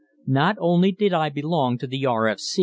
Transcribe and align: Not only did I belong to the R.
Not 0.25 0.55
only 0.59 0.91
did 0.91 1.13
I 1.13 1.29
belong 1.29 1.77
to 1.77 1.85
the 1.85 2.07
R. 2.07 2.35